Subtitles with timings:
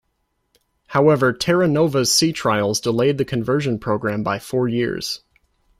[0.87, 5.21] However "Terra Nova"s sea trials delayed the conversion program by four years.